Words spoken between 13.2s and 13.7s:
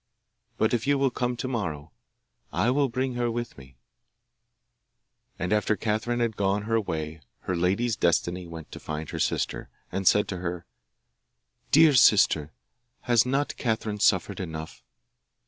not